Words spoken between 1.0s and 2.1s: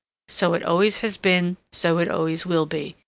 has been, so it